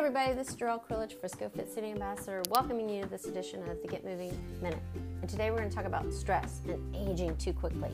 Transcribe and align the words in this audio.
everybody, 0.00 0.32
this 0.32 0.48
is 0.48 0.56
Jarrell 0.56 0.80
Krillich, 0.82 1.12
Frisco 1.12 1.50
Fit 1.50 1.70
City 1.70 1.90
Ambassador, 1.90 2.42
welcoming 2.48 2.88
you 2.88 3.02
to 3.02 3.08
this 3.10 3.26
edition 3.26 3.62
of 3.68 3.82
the 3.82 3.86
Get 3.86 4.02
Moving 4.02 4.32
Minute. 4.62 4.80
And 5.20 5.28
today 5.28 5.50
we're 5.50 5.58
going 5.58 5.68
to 5.68 5.76
talk 5.76 5.84
about 5.84 6.10
stress 6.10 6.62
and 6.66 6.96
aging 6.96 7.36
too 7.36 7.52
quickly. 7.52 7.90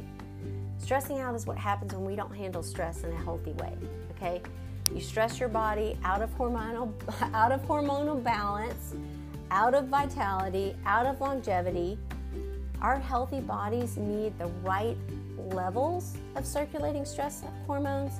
Stressing 0.78 1.18
out 1.18 1.34
is 1.34 1.46
what 1.46 1.58
happens 1.58 1.92
when 1.92 2.04
we 2.04 2.14
don't 2.14 2.32
handle 2.32 2.62
stress 2.62 3.02
in 3.02 3.10
a 3.10 3.16
healthy 3.16 3.54
way. 3.54 3.72
Okay, 4.12 4.40
you 4.94 5.00
stress 5.00 5.40
your 5.40 5.48
body 5.48 5.98
out 6.04 6.22
of 6.22 6.30
hormonal 6.38 6.92
out 7.34 7.50
of 7.50 7.60
hormonal 7.62 8.22
balance, 8.22 8.94
out 9.50 9.74
of 9.74 9.88
vitality, 9.88 10.76
out 10.86 11.06
of 11.06 11.20
longevity. 11.20 11.98
Our 12.82 13.00
healthy 13.00 13.40
bodies 13.40 13.96
need 13.96 14.38
the 14.38 14.46
right 14.62 14.96
levels 15.36 16.16
of 16.36 16.46
circulating 16.46 17.04
stress 17.04 17.42
hormones. 17.66 18.12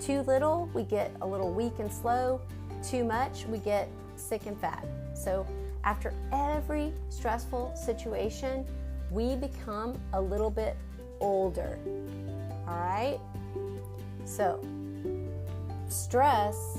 Too 0.00 0.22
little, 0.22 0.68
we 0.74 0.82
get 0.82 1.12
a 1.20 1.26
little 1.26 1.52
weak 1.52 1.74
and 1.78 1.92
slow 1.92 2.40
too 2.82 3.04
much, 3.04 3.46
we 3.46 3.58
get 3.58 3.88
sick 4.16 4.46
and 4.46 4.58
fat. 4.58 4.86
So, 5.14 5.46
after 5.84 6.12
every 6.32 6.92
stressful 7.08 7.74
situation, 7.74 8.66
we 9.10 9.36
become 9.36 9.98
a 10.12 10.20
little 10.20 10.50
bit 10.50 10.76
older. 11.20 11.78
All 12.68 12.78
right? 12.78 13.18
So, 14.24 14.60
stress 15.88 16.78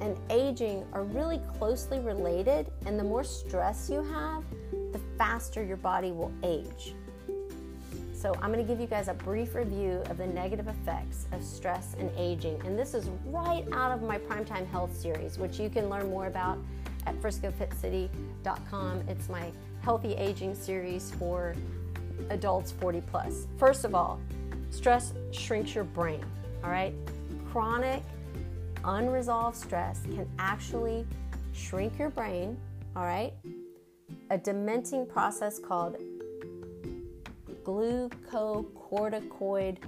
and 0.00 0.16
aging 0.30 0.84
are 0.92 1.04
really 1.04 1.40
closely 1.58 1.98
related, 1.98 2.70
and 2.84 2.98
the 2.98 3.04
more 3.04 3.24
stress 3.24 3.90
you 3.90 4.02
have, 4.02 4.44
the 4.92 5.00
faster 5.18 5.64
your 5.64 5.76
body 5.78 6.12
will 6.12 6.32
age. 6.42 6.94
So, 8.16 8.34
I'm 8.40 8.50
going 8.50 8.64
to 8.64 8.72
give 8.72 8.80
you 8.80 8.86
guys 8.86 9.08
a 9.08 9.14
brief 9.14 9.54
review 9.54 10.02
of 10.08 10.16
the 10.16 10.26
negative 10.26 10.68
effects 10.68 11.26
of 11.32 11.44
stress 11.44 11.94
and 11.98 12.10
aging. 12.16 12.58
And 12.64 12.78
this 12.78 12.94
is 12.94 13.10
right 13.26 13.66
out 13.72 13.92
of 13.92 14.00
my 14.00 14.16
Primetime 14.16 14.66
Health 14.68 14.96
series, 14.96 15.38
which 15.38 15.60
you 15.60 15.68
can 15.68 15.90
learn 15.90 16.08
more 16.08 16.26
about 16.26 16.56
at 17.06 17.14
friscofitcity.com. 17.20 19.04
It's 19.06 19.28
my 19.28 19.52
healthy 19.82 20.14
aging 20.14 20.54
series 20.54 21.10
for 21.12 21.54
adults 22.30 22.72
40 22.72 23.02
plus. 23.02 23.46
First 23.58 23.84
of 23.84 23.94
all, 23.94 24.18
stress 24.70 25.12
shrinks 25.30 25.74
your 25.74 25.84
brain, 25.84 26.24
all 26.64 26.70
right? 26.70 26.94
Chronic, 27.52 28.02
unresolved 28.82 29.58
stress 29.58 30.02
can 30.04 30.26
actually 30.38 31.06
shrink 31.52 31.98
your 31.98 32.10
brain, 32.10 32.56
all 32.96 33.04
right? 33.04 33.34
A 34.30 34.38
dementing 34.38 35.06
process 35.06 35.58
called 35.58 35.96
glucocorticoid 37.66 39.78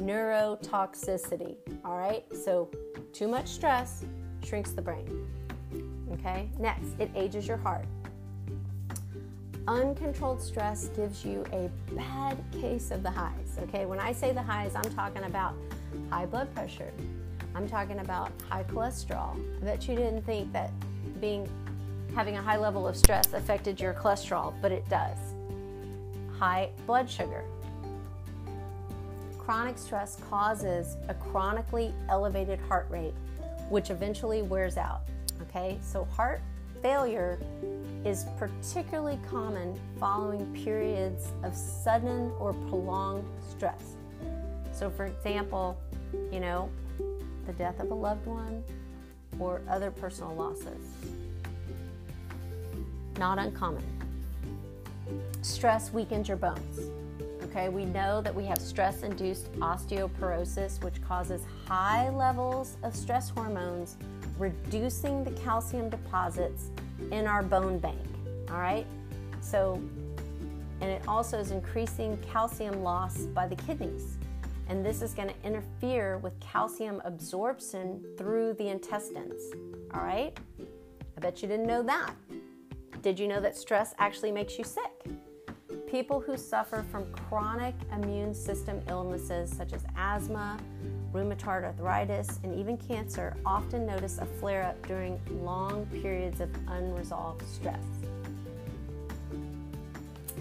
neurotoxicity. 0.00 1.54
All 1.84 1.96
right, 1.96 2.24
so 2.34 2.68
too 3.12 3.28
much 3.28 3.46
stress 3.48 4.04
shrinks 4.44 4.72
the 4.72 4.82
brain. 4.82 5.28
Okay, 6.14 6.50
next, 6.58 6.98
it 6.98 7.12
ages 7.14 7.46
your 7.46 7.58
heart. 7.58 7.84
Uncontrolled 9.68 10.42
stress 10.42 10.88
gives 10.88 11.24
you 11.24 11.44
a 11.52 11.70
bad 11.94 12.36
case 12.50 12.90
of 12.90 13.04
the 13.04 13.10
highs. 13.10 13.56
Okay, 13.62 13.86
when 13.86 14.00
I 14.00 14.12
say 14.12 14.32
the 14.32 14.42
highs, 14.42 14.74
I'm 14.74 14.92
talking 14.94 15.22
about 15.22 15.54
high 16.10 16.26
blood 16.26 16.52
pressure, 16.54 16.92
I'm 17.54 17.68
talking 17.68 18.00
about 18.00 18.32
high 18.48 18.64
cholesterol. 18.64 19.40
I 19.60 19.64
bet 19.64 19.86
you 19.86 19.94
didn't 19.94 20.22
think 20.22 20.52
that 20.52 20.72
being 21.20 21.48
having 22.16 22.36
a 22.36 22.42
high 22.42 22.56
level 22.56 22.88
of 22.88 22.96
stress 22.96 23.32
affected 23.32 23.80
your 23.80 23.94
cholesterol, 23.94 24.52
but 24.60 24.72
it 24.72 24.88
does 24.88 25.27
high 26.38 26.70
blood 26.86 27.10
sugar. 27.10 27.44
Chronic 29.38 29.78
stress 29.78 30.16
causes 30.28 30.96
a 31.08 31.14
chronically 31.14 31.92
elevated 32.08 32.60
heart 32.60 32.86
rate, 32.90 33.14
which 33.70 33.90
eventually 33.90 34.42
wears 34.42 34.76
out. 34.76 35.00
Okay, 35.42 35.78
so 35.82 36.04
heart 36.04 36.40
failure 36.82 37.38
is 38.04 38.26
particularly 38.38 39.18
common 39.28 39.78
following 39.98 40.46
periods 40.64 41.32
of 41.42 41.54
sudden 41.54 42.30
or 42.38 42.52
prolonged 42.68 43.24
stress. 43.50 43.94
So, 44.72 44.90
for 44.90 45.06
example, 45.06 45.80
you 46.30 46.40
know, 46.40 46.70
the 47.46 47.52
death 47.54 47.80
of 47.80 47.90
a 47.90 47.94
loved 47.94 48.26
one 48.26 48.62
or 49.40 49.60
other 49.68 49.90
personal 49.90 50.34
losses. 50.34 50.78
Not 53.18 53.38
uncommon. 53.38 53.97
Stress 55.42 55.92
weakens 55.92 56.28
your 56.28 56.36
bones. 56.36 56.90
Okay, 57.44 57.68
we 57.68 57.84
know 57.84 58.20
that 58.20 58.34
we 58.34 58.44
have 58.44 58.58
stress 58.58 59.02
induced 59.02 59.50
osteoporosis, 59.54 60.82
which 60.84 61.02
causes 61.02 61.42
high 61.66 62.10
levels 62.10 62.76
of 62.82 62.94
stress 62.94 63.30
hormones, 63.30 63.96
reducing 64.38 65.24
the 65.24 65.30
calcium 65.32 65.88
deposits 65.88 66.70
in 67.10 67.26
our 67.26 67.42
bone 67.42 67.78
bank. 67.78 67.98
All 68.50 68.58
right, 68.58 68.86
so 69.40 69.80
and 70.80 70.90
it 70.90 71.02
also 71.08 71.38
is 71.38 71.50
increasing 71.50 72.16
calcium 72.18 72.82
loss 72.82 73.18
by 73.18 73.48
the 73.48 73.56
kidneys. 73.56 74.18
And 74.68 74.84
this 74.84 75.02
is 75.02 75.14
going 75.14 75.28
to 75.28 75.34
interfere 75.44 76.18
with 76.18 76.38
calcium 76.40 77.00
absorption 77.04 78.04
through 78.16 78.54
the 78.54 78.68
intestines. 78.68 79.42
All 79.94 80.02
right? 80.02 80.36
I 80.60 81.20
bet 81.20 81.42
you 81.42 81.48
didn't 81.48 81.66
know 81.66 81.82
that. 81.82 82.14
Did 83.02 83.20
you 83.20 83.28
know 83.28 83.40
that 83.40 83.56
stress 83.56 83.94
actually 83.98 84.32
makes 84.32 84.58
you 84.58 84.64
sick? 84.64 84.90
People 85.86 86.20
who 86.20 86.36
suffer 86.36 86.84
from 86.90 87.10
chronic 87.12 87.74
immune 87.92 88.34
system 88.34 88.82
illnesses 88.88 89.54
such 89.56 89.72
as 89.72 89.84
asthma, 89.96 90.58
rheumatoid 91.12 91.62
arthritis, 91.62 92.40
and 92.42 92.52
even 92.58 92.76
cancer 92.76 93.36
often 93.46 93.86
notice 93.86 94.18
a 94.18 94.26
flare 94.26 94.64
up 94.64 94.84
during 94.88 95.20
long 95.42 95.86
periods 96.02 96.40
of 96.40 96.50
unresolved 96.66 97.46
stress. 97.48 97.84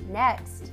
Next, 0.09 0.71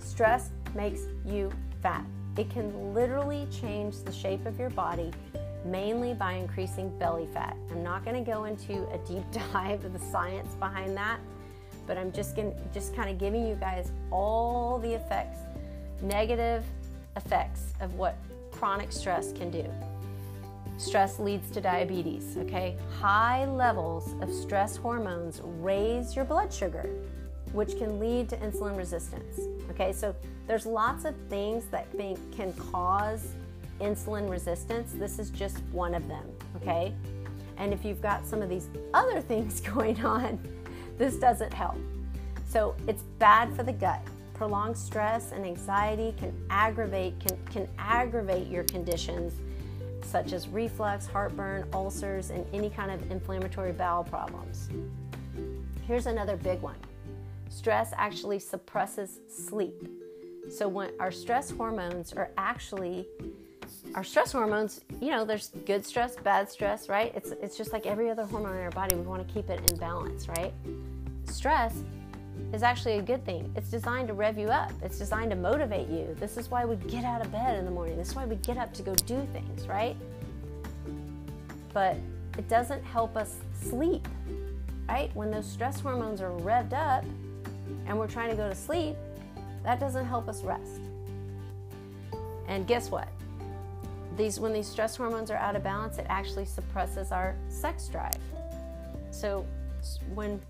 stress 0.00 0.50
makes 0.74 1.02
you 1.24 1.50
fat. 1.80 2.04
It 2.36 2.50
can 2.50 2.92
literally 2.92 3.46
change 3.52 4.02
the 4.02 4.12
shape 4.12 4.44
of 4.46 4.58
your 4.58 4.70
body 4.70 5.12
mainly 5.64 6.14
by 6.14 6.32
increasing 6.32 6.96
belly 6.98 7.28
fat. 7.32 7.56
I'm 7.70 7.82
not 7.82 8.04
going 8.04 8.22
to 8.22 8.30
go 8.30 8.44
into 8.44 8.88
a 8.90 8.98
deep 9.06 9.24
dive 9.52 9.84
of 9.84 9.92
the 9.92 9.98
science 9.98 10.54
behind 10.54 10.96
that 10.96 11.20
but 11.86 11.96
I'm 11.96 12.12
just 12.12 12.36
going 12.36 12.54
just 12.72 12.94
kind 12.94 13.10
of 13.10 13.18
giving 13.18 13.46
you 13.46 13.54
guys 13.54 13.92
all 14.10 14.78
the 14.78 14.92
effects, 14.92 15.38
negative 16.02 16.64
effects 17.16 17.72
of 17.80 17.94
what 17.94 18.16
chronic 18.50 18.92
stress 18.92 19.32
can 19.32 19.50
do. 19.50 19.68
Stress 20.76 21.20
leads 21.20 21.50
to 21.50 21.60
diabetes, 21.60 22.36
okay? 22.38 22.76
High 23.00 23.44
levels 23.46 24.14
of 24.20 24.32
stress 24.32 24.76
hormones 24.76 25.40
raise 25.60 26.16
your 26.16 26.24
blood 26.24 26.52
sugar, 26.52 26.90
which 27.52 27.78
can 27.78 28.00
lead 28.00 28.28
to 28.30 28.36
insulin 28.38 28.76
resistance. 28.76 29.38
Okay, 29.70 29.92
so 29.92 30.14
there's 30.48 30.66
lots 30.66 31.04
of 31.04 31.14
things 31.28 31.66
that 31.66 31.86
can 31.92 32.52
cause 32.54 33.34
insulin 33.84 34.28
resistance. 34.28 34.92
This 34.92 35.18
is 35.18 35.30
just 35.30 35.58
one 35.70 35.94
of 35.94 36.08
them, 36.08 36.24
okay? 36.56 36.94
And 37.58 37.72
if 37.72 37.84
you've 37.84 38.00
got 38.00 38.26
some 38.26 38.42
of 38.42 38.48
these 38.48 38.68
other 38.94 39.20
things 39.30 39.60
going 39.60 40.04
on, 40.04 40.38
this 40.98 41.16
doesn't 41.16 41.52
help. 41.52 41.76
So 42.48 42.74
it's 42.88 43.02
bad 43.18 43.54
for 43.54 43.62
the 43.62 43.72
gut. 43.72 44.00
Prolonged 44.32 44.76
stress 44.76 45.32
and 45.32 45.44
anxiety 45.44 46.14
can 46.18 46.34
aggravate 46.50 47.18
can, 47.20 47.36
can 47.46 47.68
aggravate 47.78 48.48
your 48.48 48.64
conditions 48.64 49.32
such 50.04 50.32
as 50.32 50.48
reflux, 50.48 51.06
heartburn, 51.06 51.66
ulcers, 51.72 52.30
and 52.30 52.44
any 52.52 52.70
kind 52.70 52.90
of 52.90 53.10
inflammatory 53.10 53.72
bowel 53.72 54.04
problems. 54.04 54.68
Here's 55.86 56.06
another 56.06 56.36
big 56.36 56.60
one. 56.60 56.76
Stress 57.48 57.92
actually 57.96 58.38
suppresses 58.38 59.20
sleep. 59.28 59.88
So 60.50 60.68
when 60.68 60.90
our 61.00 61.10
stress 61.10 61.50
hormones 61.50 62.12
are 62.12 62.30
actually 62.36 63.06
our 63.94 64.02
stress 64.02 64.32
hormones, 64.32 64.80
you 65.00 65.10
know, 65.10 65.24
there's 65.24 65.50
good 65.66 65.84
stress, 65.86 66.16
bad 66.16 66.50
stress, 66.50 66.88
right? 66.88 67.12
It's 67.14 67.30
it's 67.30 67.56
just 67.56 67.72
like 67.72 67.86
every 67.86 68.10
other 68.10 68.24
hormone 68.24 68.56
in 68.56 68.62
our 68.62 68.70
body. 68.70 68.96
We 68.96 69.02
want 69.02 69.26
to 69.26 69.32
keep 69.32 69.48
it 69.50 69.70
in 69.70 69.78
balance, 69.78 70.28
right? 70.28 70.52
Stress 71.26 71.82
is 72.52 72.62
actually 72.62 72.98
a 72.98 73.02
good 73.02 73.24
thing. 73.24 73.52
It's 73.56 73.70
designed 73.70 74.08
to 74.08 74.14
rev 74.14 74.36
you 74.36 74.48
up. 74.48 74.72
It's 74.82 74.98
designed 74.98 75.30
to 75.30 75.36
motivate 75.36 75.88
you. 75.88 76.14
This 76.18 76.36
is 76.36 76.50
why 76.50 76.64
we 76.64 76.76
get 76.76 77.04
out 77.04 77.24
of 77.24 77.30
bed 77.30 77.56
in 77.58 77.64
the 77.64 77.70
morning. 77.70 77.96
This 77.96 78.10
is 78.10 78.16
why 78.16 78.24
we 78.24 78.36
get 78.36 78.56
up 78.56 78.74
to 78.74 78.82
go 78.82 78.94
do 78.94 79.26
things, 79.32 79.68
right? 79.68 79.96
But 81.72 81.96
it 82.36 82.48
doesn't 82.48 82.82
help 82.84 83.16
us 83.16 83.36
sleep, 83.60 84.06
right? 84.88 85.14
When 85.14 85.30
those 85.30 85.46
stress 85.46 85.78
hormones 85.78 86.20
are 86.20 86.30
revved 86.30 86.72
up 86.72 87.04
and 87.86 87.96
we're 87.98 88.08
trying 88.08 88.30
to 88.30 88.36
go 88.36 88.48
to 88.48 88.54
sleep, 88.54 88.96
that 89.62 89.78
doesn't 89.78 90.04
help 90.04 90.28
us 90.28 90.42
rest. 90.42 90.80
And 92.48 92.66
guess 92.66 92.90
what? 92.90 93.08
These 94.16 94.38
when 94.38 94.52
these 94.52 94.66
stress 94.66 94.96
hormones 94.96 95.30
are 95.30 95.36
out 95.36 95.56
of 95.56 95.62
balance, 95.62 95.98
it 95.98 96.06
actually 96.08 96.44
suppresses 96.44 97.12
our 97.12 97.34
sex 97.48 97.88
drive. 97.88 98.16
So 99.10 99.46
when 100.14 100.40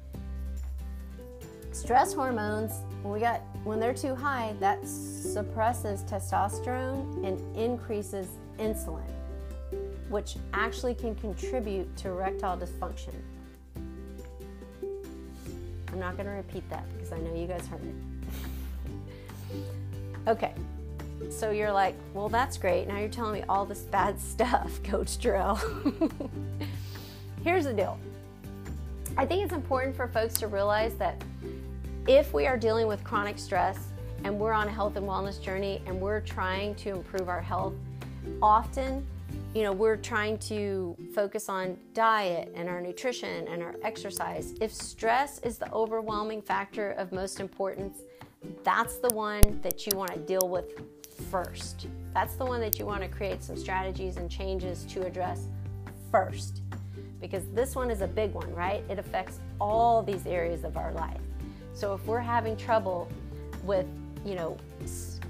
stress 1.73 2.13
hormones, 2.13 2.73
when 3.03 3.13
we 3.13 3.21
got 3.21 3.41
when 3.65 3.81
they're 3.81 3.95
too 3.95 4.15
high, 4.15 4.55
that 4.61 4.87
suppresses 4.87 6.03
testosterone 6.05 7.27
and 7.27 7.57
increases 7.57 8.29
insulin. 8.59 9.11
which 10.11 10.37
actually 10.53 10.95
can 10.95 11.15
contribute 11.17 11.97
to 11.97 12.09
erectile 12.09 12.57
dysfunction. 12.57 13.15
I'm 14.85 15.99
not 15.99 16.17
going 16.17 16.27
to 16.27 16.33
repeat 16.33 16.69
that 16.71 16.85
because 16.93 17.13
I 17.13 17.19
know 17.19 17.35
you 17.35 17.47
guys 17.47 17.67
heard 17.67 17.81
it. 17.83 19.59
okay, 20.29 20.55
so 21.31 21.51
you're 21.51 21.73
like, 21.73 21.95
well, 22.13 22.29
that's 22.29 22.57
great. 22.59 22.87
Now 22.89 22.99
you're 22.99 23.09
telling 23.09 23.41
me 23.41 23.45
all 23.49 23.65
this 23.65 23.83
bad 23.83 24.21
stuff, 24.33 24.83
Coach 24.83 25.19
Drill. 25.19 25.57
Here's 27.45 27.65
the 27.65 27.73
deal 27.73 27.99
I 29.17 29.27
think 29.27 29.45
it's 29.45 29.53
important 29.53 29.95
for 29.95 30.09
folks 30.09 30.35
to 30.35 30.49
realize 30.49 30.95
that 30.97 31.23
if 32.07 32.33
we 32.33 32.47
are 32.47 32.57
dealing 32.57 32.87
with 32.87 33.03
chronic 33.05 33.39
stress 33.39 33.79
and 34.25 34.39
we're 34.39 34.53
on 34.53 34.69
a 34.69 34.73
health 34.73 34.97
and 34.97 35.07
wellness 35.07 35.41
journey 35.41 35.83
and 35.87 36.01
we're 36.01 36.21
trying 36.21 36.75
to 36.77 36.91
improve 36.91 37.29
our 37.29 37.43
health, 37.43 37.75
often 38.43 39.07
you 39.55 39.63
know, 39.63 39.73
we're 39.73 39.97
trying 39.97 40.37
to 40.39 40.97
focus 41.15 41.49
on 41.49 41.79
diet 41.95 42.53
and 42.57 42.69
our 42.69 42.81
nutrition 42.81 43.47
and 43.47 43.63
our 43.63 43.77
exercise. 43.85 44.53
If 44.61 44.75
stress 44.75 45.39
is 45.41 45.59
the 45.59 45.73
overwhelming 45.73 46.43
factor 46.43 46.91
of 46.93 47.13
most 47.13 47.39
importance, 47.39 47.99
that's 48.65 48.97
the 48.97 49.15
one 49.15 49.61
that 49.63 49.87
you 49.87 49.97
want 49.97 50.13
to 50.13 50.19
deal 50.19 50.49
with 50.49 50.81
first. 51.31 51.87
That's 52.13 52.35
the 52.37 52.45
one 52.45 52.61
that 52.61 52.79
you 52.79 52.87
want 52.87 53.03
to 53.03 53.09
create 53.09 53.43
some 53.43 53.57
strategies 53.57 54.17
and 54.17 54.31
changes 54.31 54.85
to 54.85 55.05
address 55.05 55.49
first. 56.11 56.63
Because 57.21 57.45
this 57.55 57.75
one 57.75 57.91
is 57.91 58.01
a 58.01 58.07
big 58.07 58.33
one, 58.33 58.53
right? 58.55 58.85
It 58.89 58.99
affects 58.99 59.41
all 59.61 60.03
these 60.03 60.27
areas 60.27 60.65
of 60.65 60.77
our 60.77 60.93
life. 60.93 61.21
So 61.73 61.95
if 61.95 62.07
we're 62.07 62.21
having 62.21 62.57
trouble 62.57 63.09
with, 63.65 63.87
you 64.25 64.35
know, 64.35 64.57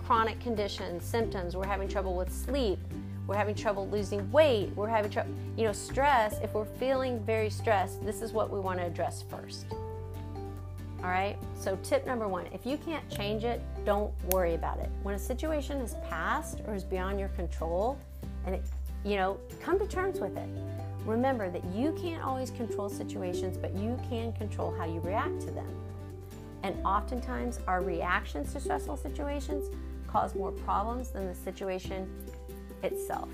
chronic 0.05 0.39
conditions, 0.41 1.05
symptoms, 1.05 1.57
we're 1.57 1.67
having 1.67 1.89
trouble 1.89 2.17
with 2.17 2.33
sleep, 2.33 2.79
we're 3.27 3.37
having 3.37 3.55
trouble 3.55 3.89
losing 3.89 4.31
weight, 4.31 4.71
we're 4.77 4.89
having 4.89 5.11
trouble, 5.11 5.31
you 5.57 5.65
know, 5.65 5.73
stress, 5.73 6.39
if 6.43 6.53
we're 6.53 6.65
feeling 6.65 7.21
very 7.25 7.49
stressed, 7.49 8.05
this 8.05 8.21
is 8.21 8.33
what 8.33 8.51
we 8.51 8.61
want 8.61 8.79
to 8.79 8.85
address 8.85 9.25
first. 9.31 9.67
All 11.05 11.11
right, 11.11 11.37
so 11.55 11.77
tip 11.83 12.07
number 12.07 12.27
one 12.29 12.47
if 12.47 12.65
you 12.65 12.79
can't 12.79 13.07
change 13.11 13.45
it, 13.45 13.61
don't 13.85 14.11
worry 14.31 14.55
about 14.55 14.79
it. 14.79 14.89
When 15.03 15.15
a 15.15 15.19
situation 15.19 15.83
is 15.83 15.97
past 16.09 16.63
or 16.67 16.75
is 16.75 16.83
beyond 16.83 17.21
your 17.21 17.29
control, 17.31 17.99
and 18.47 18.55
it, 18.55 18.65
you 19.05 19.17
know, 19.17 19.39
come 19.61 19.79
to 19.79 19.87
terms 19.87 20.19
with 20.19 20.35
it. 20.39 20.49
Remember 21.05 21.51
that 21.51 21.63
you 21.75 21.93
can't 22.01 22.25
always 22.25 22.51
control 22.51 22.89
situations, 22.89 23.59
but 23.59 23.75
you 23.75 24.01
can 24.09 24.33
control 24.33 24.75
how 24.79 24.87
you 24.87 25.01
react 25.01 25.41
to 25.41 25.51
them. 25.51 25.69
And 26.63 26.75
oftentimes, 26.87 27.61
our 27.69 27.83
reactions 27.83 28.55
to 28.55 28.61
stressful 28.61 28.97
situations 28.97 29.67
cause 30.07 30.35
more 30.35 30.53
problems 30.53 31.11
than 31.11 31.27
the 31.27 31.35
situation 31.35 32.09
itself. 32.83 33.29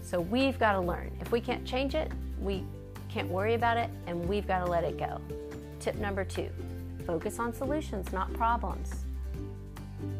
So 0.00 0.20
we've 0.20 0.60
got 0.60 0.74
to 0.74 0.80
learn. 0.80 1.10
If 1.20 1.32
we 1.32 1.40
can't 1.40 1.66
change 1.66 1.96
it, 1.96 2.12
we 2.38 2.62
can't 3.08 3.28
worry 3.28 3.54
about 3.54 3.78
it, 3.78 3.90
and 4.06 4.28
we've 4.28 4.46
got 4.46 4.64
to 4.64 4.70
let 4.70 4.84
it 4.84 4.96
go. 4.96 5.20
Tip 5.82 5.96
number 5.96 6.24
two 6.24 6.48
focus 7.08 7.40
on 7.40 7.52
solutions, 7.52 8.12
not 8.12 8.32
problems. 8.34 9.04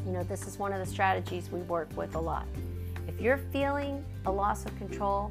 You 0.04 0.10
know, 0.10 0.24
this 0.24 0.48
is 0.48 0.58
one 0.58 0.72
of 0.72 0.84
the 0.84 0.92
strategies 0.92 1.52
we 1.52 1.60
work 1.60 1.88
with 1.96 2.16
a 2.16 2.20
lot. 2.20 2.48
If 3.06 3.20
you're 3.20 3.38
feeling 3.52 4.04
a 4.26 4.32
loss 4.32 4.66
of 4.66 4.76
control, 4.76 5.30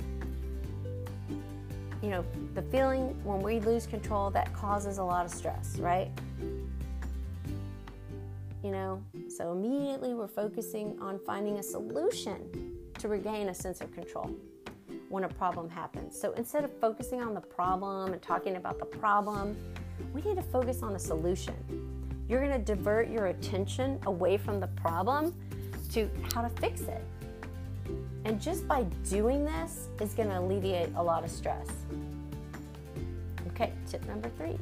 you 2.02 2.10
know, 2.10 2.24
the 2.54 2.62
feeling 2.62 3.10
when 3.26 3.42
we 3.42 3.60
lose 3.60 3.86
control 3.86 4.30
that 4.30 4.54
causes 4.54 5.00
a 5.00 5.04
lot 5.04 5.26
of 5.26 5.32
stress, 5.32 5.78
right? 5.80 6.10
You 8.64 8.72
know, 8.72 9.04
so 9.28 9.52
immediately 9.52 10.14
we're 10.14 10.30
focusing 10.30 10.98
on 11.02 11.20
finding 11.26 11.58
a 11.58 11.64
solution 11.64 12.78
to 13.00 13.10
regain 13.10 13.50
a 13.50 13.54
sense 13.54 13.82
of 13.82 13.94
control 13.94 14.34
when 15.10 15.26
a 15.26 15.30
problem 15.30 15.70
happens. 15.70 16.18
So 16.18 16.32
instead 16.34 16.64
of 16.64 16.72
focusing 16.80 17.22
on 17.22 17.34
the 17.34 17.42
problem 17.42 18.14
and 18.14 18.22
talking 18.22 18.56
about 18.56 18.80
the 18.80 18.86
problem, 18.86 19.58
we 20.14 20.22
need 20.22 20.36
to 20.36 20.42
focus 20.42 20.84
on 20.84 20.96
a 20.96 21.00
solution. 21.00 21.56
You're 22.28 22.46
going 22.46 22.58
to 22.58 22.64
divert 22.64 23.10
your 23.10 23.28
attention 23.28 24.00
away 24.06 24.38
from 24.38 24.60
the 24.60 24.68
problem 24.68 25.34
to 25.92 26.10
how 26.34 26.42
to 26.42 26.50
fix 26.62 26.82
it. 26.82 27.04
And 28.24 28.42
just 28.42 28.68
by 28.68 28.84
doing 29.10 29.44
this 29.44 29.88
is 30.00 30.14
going 30.14 30.30
to 30.30 30.40
alleviate 30.40 30.90
a 30.96 31.04
lot 31.04 31.24
of 31.24 31.32
stress. 31.32 31.68
Okay, 33.48 33.74
tip 33.90 34.06
number 34.08 34.30
three 34.38 34.58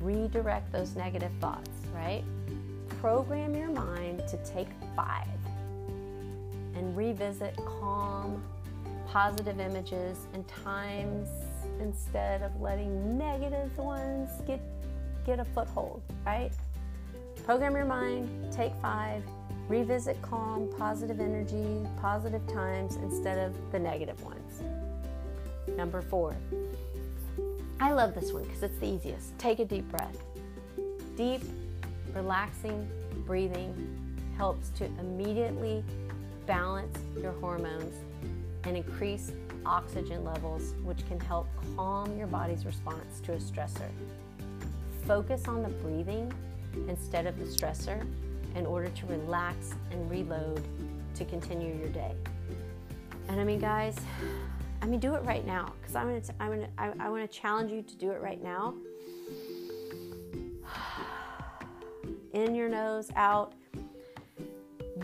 redirect 0.00 0.72
those 0.72 0.96
negative 0.96 1.30
thoughts, 1.40 1.70
right? 1.94 2.24
Program 3.00 3.54
your 3.54 3.70
mind 3.70 4.22
to 4.28 4.36
take 4.38 4.68
five 4.96 5.28
and 6.74 6.96
revisit 6.96 7.56
calm, 7.56 8.42
positive 9.06 9.60
images 9.60 10.26
and 10.34 10.46
times 10.48 11.28
instead 11.82 12.42
of 12.42 12.60
letting 12.60 13.18
negative 13.18 13.76
ones 13.76 14.30
get 14.46 14.60
get 15.26 15.38
a 15.38 15.44
foothold, 15.44 16.02
right? 16.24 16.50
Program 17.44 17.74
your 17.74 17.84
mind, 17.84 18.52
take 18.52 18.72
five, 18.80 19.22
revisit 19.68 20.20
calm, 20.22 20.68
positive 20.76 21.20
energy, 21.20 21.86
positive 22.00 22.46
times 22.46 22.96
instead 22.96 23.38
of 23.38 23.54
the 23.72 23.78
negative 23.78 24.22
ones. 24.24 24.62
Number 25.76 26.02
four, 26.02 26.36
I 27.80 27.92
love 27.92 28.14
this 28.14 28.32
one 28.32 28.44
because 28.44 28.62
it's 28.62 28.78
the 28.78 28.86
easiest. 28.86 29.38
Take 29.38 29.58
a 29.58 29.64
deep 29.64 29.88
breath. 29.90 30.16
Deep, 31.16 31.42
relaxing 32.14 32.88
breathing 33.26 33.74
helps 34.36 34.70
to 34.70 34.86
immediately 34.98 35.84
balance 36.46 36.98
your 37.20 37.32
hormones 37.32 37.94
and 38.64 38.76
increase 38.76 39.32
oxygen 39.66 40.24
levels, 40.24 40.74
which 40.84 41.06
can 41.08 41.18
help 41.20 41.48
calm 41.76 42.16
your 42.16 42.26
body's 42.26 42.64
response 42.64 43.20
to 43.20 43.32
a 43.32 43.36
stressor. 43.36 43.88
Focus 45.06 45.48
on 45.48 45.62
the 45.62 45.68
breathing 45.68 46.32
instead 46.88 47.26
of 47.26 47.38
the 47.38 47.44
stressor 47.44 48.06
in 48.54 48.66
order 48.66 48.88
to 48.88 49.06
relax 49.06 49.74
and 49.90 50.10
reload 50.10 50.62
to 51.14 51.24
continue 51.24 51.74
your 51.74 51.88
day. 51.88 52.12
And 53.28 53.40
I 53.40 53.44
mean, 53.44 53.58
guys, 53.58 53.96
I 54.80 54.86
mean, 54.86 55.00
do 55.00 55.14
it 55.14 55.22
right 55.24 55.46
now 55.46 55.72
because 55.80 55.94
I'm 55.94 56.08
gonna, 56.08 56.22
I'm 56.40 56.50
gonna, 56.50 56.68
I, 56.78 57.06
I 57.06 57.08
want 57.08 57.30
to 57.30 57.38
challenge 57.38 57.70
you 57.70 57.82
to 57.82 57.96
do 57.96 58.10
it 58.10 58.20
right 58.20 58.42
now. 58.42 58.74
In 62.32 62.54
your 62.54 62.68
nose, 62.68 63.10
out 63.14 63.54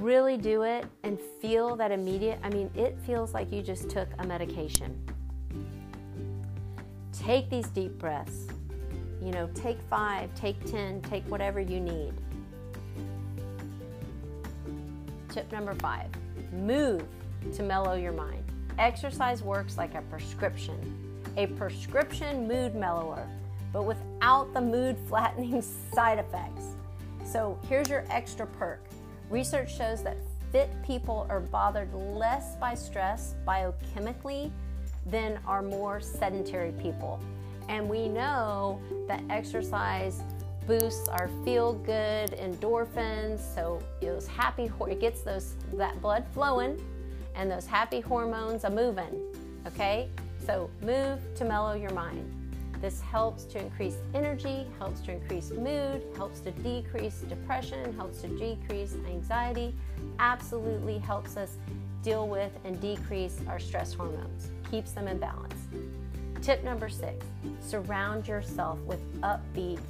really 0.01 0.37
do 0.37 0.63
it 0.63 0.87
and 1.03 1.19
feel 1.41 1.77
that 1.77 1.91
immediate, 1.91 2.39
I 2.43 2.51
mean, 2.51 2.71
it 2.75 2.99
feels 3.07 3.35
like 3.35 3.53
you 3.53 3.63
just 3.63 3.89
took 3.89 4.09
a 4.19 4.27
medication. 4.27 4.97
Take 7.13 7.51
these 7.51 7.69
deep 7.69 7.99
breaths. 7.99 8.47
You 9.23 9.33
know, 9.33 9.49
take 9.55 9.81
five, 9.91 10.33
take 10.35 10.63
10, 10.71 11.03
take 11.03 11.25
whatever 11.25 11.61
you 11.61 11.81
need. 11.81 12.13
Tip 15.29 15.51
number 15.53 15.75
five 15.75 16.07
move 16.53 17.05
to 17.55 17.63
mellow 17.63 17.95
your 17.95 18.13
mind. 18.13 18.43
Exercise 18.79 19.43
works 19.43 19.77
like 19.77 19.95
a 19.95 20.03
prescription, 20.03 21.23
a 21.37 21.47
prescription 21.47 22.49
mood 22.49 22.75
mellower, 22.75 23.29
but 23.73 23.85
without 23.85 24.53
the 24.55 24.61
mood 24.61 24.97
flattening 25.09 25.63
side 25.93 26.19
effects. 26.19 26.65
So 27.25 27.59
here's 27.69 27.91
your 27.91 28.07
extra 28.09 28.47
perk 28.47 28.88
Research 29.31 29.77
shows 29.77 30.03
that 30.03 30.17
fit 30.53 30.71
people 30.83 31.27
are 31.29 31.41
bothered 31.41 31.93
less 31.93 32.57
by 32.57 32.75
stress 32.75 33.35
biochemically 33.47 34.51
than 35.07 35.39
are 35.47 35.63
more 35.63 36.01
sedentary 36.01 36.73
people. 36.73 37.21
And 37.69 37.89
we 37.89 38.09
know 38.09 38.81
that 39.07 39.23
exercise 39.29 40.23
boosts 40.67 41.09
our 41.09 41.29
feel 41.45 41.75
good 41.75 42.31
endorphins, 42.33 43.41
so 43.55 43.83
those 44.01 44.27
happy 44.27 44.71
it 44.89 45.01
gets 45.01 45.21
those 45.21 45.55
that 45.75 46.01
blood 46.01 46.25
flowing 46.33 46.81
and 47.35 47.51
those 47.51 47.67
happy 47.67 48.01
hormones 48.01 48.65
a 48.65 48.71
moving. 48.71 49.21
Okay? 49.67 50.09
So 50.47 50.71
move 50.83 51.21
to 51.37 51.45
mellow 51.45 51.75
your 51.75 51.93
mind. 51.93 52.38
This 52.81 53.01
helps 53.01 53.45
to 53.45 53.59
increase 53.59 53.97
energy, 54.15 54.67
helps 54.79 55.01
to 55.03 55.13
increase 55.13 55.51
mood, 55.51 56.03
helps 56.17 56.41
to 56.41 56.53
decrease 56.53 57.23
depression, 57.29 57.93
helps 57.95 58.21
to 58.23 58.29
decrease 58.29 58.95
anxiety, 59.09 59.75
absolutely 60.21 60.99
helps 60.99 61.37
us 61.37 61.57
deal 62.03 62.29
with 62.29 62.53
and 62.65 62.81
decrease 62.81 63.41
our 63.49 63.59
stress 63.59 63.93
hormones, 63.93 64.51
keeps 64.71 64.93
them 64.93 65.09
in 65.09 65.19
balance. 65.19 65.57
Tip 66.41 66.63
number 66.63 66.89
six 66.89 67.27
surround 67.61 68.29
yourself 68.29 68.79
with 68.81 69.01
upbeat, 69.23 69.81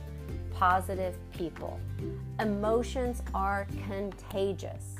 positive 0.54 1.14
people. 1.36 1.78
Emotions 2.40 3.22
are 3.34 3.66
contagious. 3.86 4.96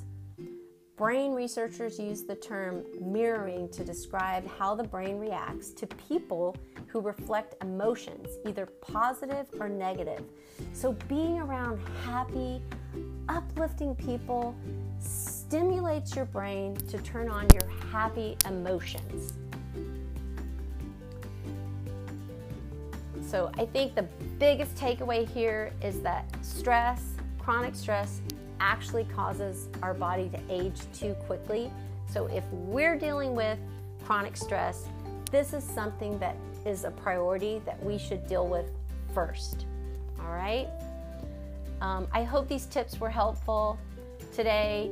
Brain 0.99 1.33
researchers 1.33 1.97
use 2.01 2.25
the 2.25 2.35
term 2.35 2.85
mirroring 3.01 3.69
to 3.69 3.85
describe 3.85 4.45
how 4.59 4.75
the 4.75 4.83
brain 4.83 5.17
reacts 5.21 5.71
to 5.71 5.87
people 5.87 6.57
who 6.89 7.01
reflect 7.01 7.55
emotions, 7.63 8.27
either 8.45 8.67
positive 8.67 9.47
or 9.61 9.69
negative. 9.69 10.25
So, 10.73 10.95
being 11.09 11.39
around 11.39 11.81
happy, 12.05 12.61
uplifting 13.29 13.95
people 13.95 14.57
stimulates 14.99 16.17
your 16.17 16.25
brain 16.25 16.75
to 16.89 16.99
turn 16.99 17.29
on 17.29 17.47
your 17.53 17.71
happy 17.93 18.37
emotions. 18.45 19.35
So 23.29 23.53
I 23.59 23.67
think 23.67 23.95
the 23.95 24.07
biggest 24.39 24.75
takeaway 24.75 25.29
here 25.29 25.71
is 25.83 26.01
that 26.01 26.25
stress, 26.43 27.03
chronic 27.39 27.75
stress, 27.75 28.23
actually 28.61 29.05
causes 29.05 29.69
our 29.83 29.95
body 29.95 30.29
to 30.31 30.41
age 30.49 30.81
too 30.93 31.15
quickly. 31.27 31.71
So 32.13 32.27
if 32.27 32.45
we're 32.53 32.97
dealing 32.97 33.35
with 33.35 33.59
chronic 34.05 34.37
stress, 34.37 34.87
this 35.31 35.53
is 35.53 35.63
something 35.63 36.19
that 36.19 36.37
is 36.65 36.85
a 36.85 36.91
priority 36.91 37.61
that 37.65 37.83
we 37.83 37.99
should 37.99 38.27
deal 38.27 38.47
with 38.47 38.67
first. 39.15 39.67
All 40.21 40.33
right? 40.33 40.69
Um, 41.81 42.09
I 42.13 42.25
hope 42.25 42.49
these 42.49 42.67
tips 42.67 42.99
were 43.01 43.11
helpful 43.11 43.79
today. 44.35 44.91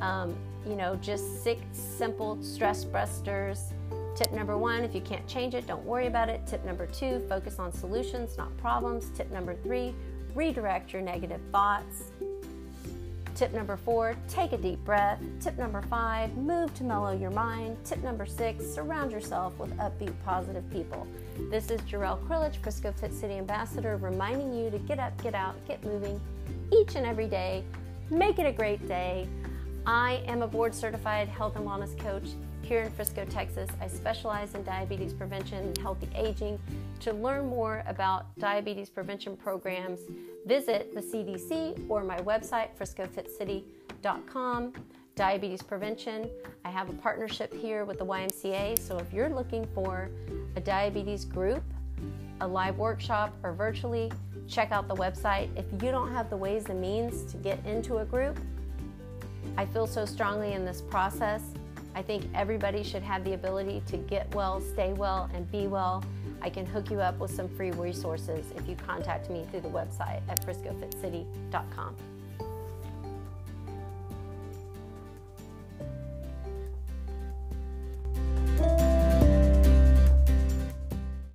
Um, 0.00 0.36
you 0.66 0.76
know, 0.76 0.96
just 0.96 1.42
six 1.42 1.60
simple 1.72 2.42
stress 2.42 2.84
busters. 2.84 3.72
Tip 4.14 4.32
number 4.32 4.58
one 4.58 4.82
if 4.82 4.94
you 4.94 5.00
can't 5.00 5.26
change 5.28 5.54
it, 5.54 5.66
don't 5.66 5.84
worry 5.84 6.06
about 6.06 6.28
it. 6.28 6.46
Tip 6.46 6.64
number 6.64 6.86
two 6.86 7.20
focus 7.28 7.58
on 7.58 7.72
solutions, 7.72 8.36
not 8.36 8.56
problems. 8.58 9.10
Tip 9.16 9.30
number 9.30 9.54
three 9.54 9.94
redirect 10.34 10.92
your 10.92 11.02
negative 11.02 11.40
thoughts. 11.50 12.12
Tip 13.38 13.52
number 13.52 13.76
four, 13.76 14.16
take 14.26 14.52
a 14.52 14.56
deep 14.56 14.84
breath. 14.84 15.20
Tip 15.38 15.56
number 15.58 15.80
five, 15.82 16.36
move 16.36 16.74
to 16.74 16.82
mellow 16.82 17.16
your 17.16 17.30
mind. 17.30 17.76
Tip 17.84 18.02
number 18.02 18.26
six, 18.26 18.66
surround 18.66 19.12
yourself 19.12 19.56
with 19.60 19.70
upbeat, 19.76 20.12
positive 20.24 20.68
people. 20.72 21.06
This 21.48 21.70
is 21.70 21.80
Jarrell 21.82 22.20
Krilich, 22.26 22.56
Frisco 22.56 22.90
Fit 22.90 23.14
City 23.14 23.34
Ambassador, 23.34 23.96
reminding 23.98 24.52
you 24.52 24.70
to 24.70 24.78
get 24.80 24.98
up, 24.98 25.22
get 25.22 25.36
out, 25.36 25.54
get 25.68 25.84
moving 25.84 26.20
each 26.72 26.96
and 26.96 27.06
every 27.06 27.28
day. 27.28 27.62
Make 28.10 28.40
it 28.40 28.46
a 28.46 28.50
great 28.50 28.88
day. 28.88 29.28
I 29.86 30.20
am 30.26 30.42
a 30.42 30.48
board 30.48 30.74
certified 30.74 31.28
health 31.28 31.54
and 31.54 31.64
wellness 31.64 31.96
coach 31.96 32.30
here 32.68 32.82
in 32.82 32.90
Frisco, 32.90 33.24
Texas. 33.24 33.70
I 33.80 33.88
specialize 33.88 34.54
in 34.54 34.62
diabetes 34.62 35.14
prevention 35.14 35.64
and 35.64 35.78
healthy 35.78 36.06
aging. 36.14 36.60
To 37.00 37.14
learn 37.14 37.46
more 37.46 37.82
about 37.86 38.26
diabetes 38.38 38.90
prevention 38.90 39.38
programs, 39.38 40.00
visit 40.44 40.94
the 40.94 41.00
CDC 41.00 41.86
or 41.88 42.04
my 42.04 42.18
website, 42.18 42.68
friscofitcity.com. 42.78 44.74
Diabetes 45.14 45.62
prevention. 45.62 46.28
I 46.66 46.70
have 46.70 46.90
a 46.90 46.92
partnership 46.92 47.54
here 47.54 47.86
with 47.86 47.98
the 47.98 48.04
YMCA, 48.04 48.78
so 48.78 48.98
if 48.98 49.14
you're 49.14 49.30
looking 49.30 49.66
for 49.74 50.10
a 50.54 50.60
diabetes 50.60 51.24
group, 51.24 51.64
a 52.42 52.46
live 52.46 52.76
workshop, 52.76 53.34
or 53.42 53.54
virtually, 53.54 54.12
check 54.46 54.72
out 54.72 54.88
the 54.88 54.94
website. 54.94 55.48
If 55.56 55.64
you 55.82 55.90
don't 55.90 56.12
have 56.12 56.28
the 56.28 56.36
ways 56.36 56.66
and 56.68 56.80
means 56.80 57.24
to 57.32 57.38
get 57.38 57.64
into 57.64 57.98
a 57.98 58.04
group, 58.04 58.38
I 59.56 59.64
feel 59.64 59.86
so 59.86 60.04
strongly 60.04 60.52
in 60.52 60.66
this 60.66 60.82
process. 60.82 61.42
I 61.98 62.02
think 62.02 62.26
everybody 62.32 62.84
should 62.84 63.02
have 63.02 63.24
the 63.24 63.34
ability 63.34 63.82
to 63.88 63.96
get 63.96 64.32
well, 64.32 64.60
stay 64.60 64.92
well, 64.92 65.28
and 65.34 65.50
be 65.50 65.66
well. 65.66 66.04
I 66.40 66.48
can 66.48 66.64
hook 66.64 66.92
you 66.92 67.00
up 67.00 67.18
with 67.18 67.32
some 67.32 67.48
free 67.48 67.72
resources 67.72 68.46
if 68.56 68.68
you 68.68 68.76
contact 68.76 69.28
me 69.30 69.44
through 69.50 69.62
the 69.62 69.68
website 69.68 70.22
at 70.28 70.46
friscofitcity.com. 70.46 71.96